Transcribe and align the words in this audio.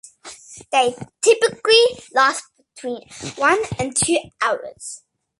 They 0.71 0.95
typically 1.21 1.85
last 2.15 2.43
between 2.73 3.07
one 3.35 3.59
and 3.77 3.95
two 3.95 4.17
hours. 4.41 5.03